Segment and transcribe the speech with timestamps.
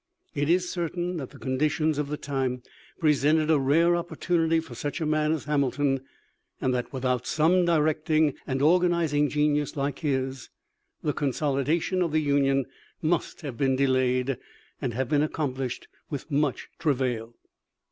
[0.33, 2.63] It is certain that the conditions of the time
[2.99, 6.01] presented a rare opportunity for such a man as Hamilton,
[6.59, 10.49] and that without some directing and organizing genius like his,
[11.03, 12.65] the consolidation of the Union
[13.03, 14.39] must have been delayed,
[14.81, 17.35] and have been accomplished with much travail.